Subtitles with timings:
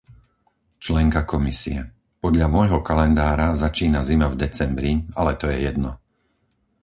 [0.83, 1.79] členka Komisie.-
[2.25, 5.91] Podľa môjho kalendára začína zima v decembri, ale to je jedno.